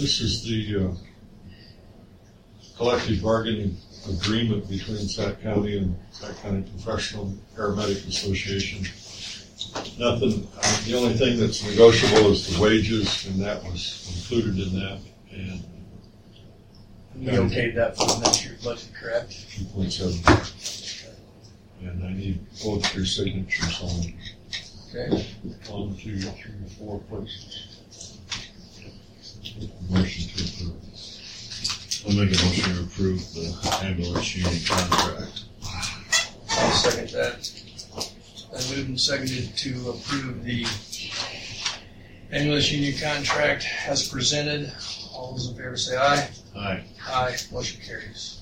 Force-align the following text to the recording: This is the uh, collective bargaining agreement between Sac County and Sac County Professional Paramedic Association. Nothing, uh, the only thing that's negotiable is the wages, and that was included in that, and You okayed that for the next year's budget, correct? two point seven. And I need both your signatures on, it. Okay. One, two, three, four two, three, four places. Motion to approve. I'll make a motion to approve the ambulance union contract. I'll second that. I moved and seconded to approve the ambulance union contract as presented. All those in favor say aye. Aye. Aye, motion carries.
This 0.00 0.20
is 0.20 0.44
the 0.44 0.86
uh, 0.86 0.94
collective 2.76 3.20
bargaining 3.20 3.76
agreement 4.08 4.68
between 4.68 5.08
Sac 5.08 5.42
County 5.42 5.78
and 5.78 5.98
Sac 6.12 6.40
County 6.40 6.62
Professional 6.70 7.34
Paramedic 7.56 8.06
Association. 8.06 8.82
Nothing, 9.98 10.46
uh, 10.56 10.80
the 10.86 10.94
only 10.96 11.14
thing 11.14 11.40
that's 11.40 11.64
negotiable 11.64 12.30
is 12.30 12.46
the 12.54 12.62
wages, 12.62 13.26
and 13.26 13.40
that 13.40 13.64
was 13.64 14.30
included 14.30 14.68
in 14.68 14.78
that, 14.78 15.00
and 15.32 15.64
You 17.18 17.32
okayed 17.32 17.74
that 17.74 17.96
for 17.96 18.06
the 18.06 18.20
next 18.20 18.44
year's 18.44 18.62
budget, 18.62 18.90
correct? 18.94 19.34
two 19.50 19.64
point 19.64 19.92
seven. 19.92 20.20
And 21.82 22.04
I 22.04 22.12
need 22.12 22.38
both 22.64 22.94
your 22.94 23.04
signatures 23.04 23.82
on, 23.82 24.04
it. 24.04 24.14
Okay. 24.94 25.26
One, 25.68 25.96
two, 25.96 26.20
three, 26.20 26.22
four 26.22 26.30
two, 26.30 26.30
three, 26.30 26.68
four 26.78 27.00
places. 27.00 27.74
Motion 29.90 30.28
to 30.28 30.44
approve. 30.44 30.76
I'll 32.06 32.14
make 32.14 32.30
a 32.40 32.44
motion 32.44 32.74
to 32.74 32.82
approve 32.82 33.20
the 33.34 33.78
ambulance 33.82 34.34
union 34.36 34.62
contract. 34.64 35.44
I'll 36.50 36.70
second 36.72 37.10
that. 37.10 37.50
I 38.50 38.76
moved 38.76 38.88
and 38.88 39.00
seconded 39.00 39.56
to 39.56 39.90
approve 39.90 40.44
the 40.44 40.66
ambulance 42.32 42.70
union 42.72 42.98
contract 43.00 43.66
as 43.86 44.08
presented. 44.08 44.72
All 45.12 45.32
those 45.32 45.48
in 45.50 45.56
favor 45.56 45.76
say 45.76 45.96
aye. 45.96 46.30
Aye. 46.56 46.84
Aye, 47.06 47.36
motion 47.52 47.80
carries. 47.86 48.40